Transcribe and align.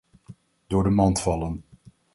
Door 0.67 0.83
de 0.83 0.89
mand 0.89 1.21
vallen. 1.21 1.63